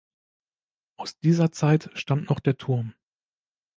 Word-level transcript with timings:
Aus 0.97 1.19
dieser 1.19 1.51
Zeit 1.51 1.91
stammt 1.93 2.27
noch 2.31 2.39
der 2.39 2.57
Turm. 2.57 2.95